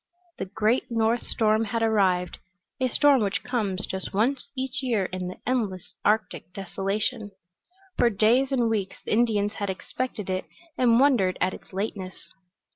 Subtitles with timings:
[0.39, 2.39] The great north storm had arrived
[2.79, 7.29] a storm which comes just once each year in the endless Arctic desolation.
[7.99, 10.45] For days and weeks the Indians had expected it
[10.75, 12.15] and wondered at its lateness.